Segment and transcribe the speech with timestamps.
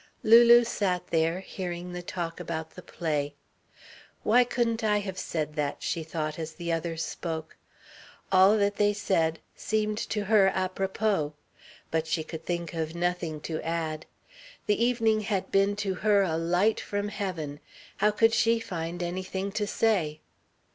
[0.23, 3.35] Lulu sat there, hearing the talk about the play.
[4.23, 7.55] "Why couldn't I have said that?" she thought as the others spoke.
[8.31, 11.35] All that they said seemed to her apropos,
[11.91, 14.07] but she could think of nothing to add.
[14.65, 17.59] The evening had been to her a light from heaven
[17.97, 20.21] how could she find anything to say?